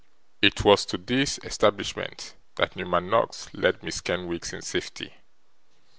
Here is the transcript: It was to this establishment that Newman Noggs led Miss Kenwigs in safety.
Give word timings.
It 0.41 0.65
was 0.65 0.83
to 0.87 0.97
this 0.97 1.39
establishment 1.43 2.35
that 2.55 2.75
Newman 2.75 3.07
Noggs 3.11 3.49
led 3.53 3.83
Miss 3.83 4.01
Kenwigs 4.01 4.51
in 4.51 4.63
safety. 4.63 5.13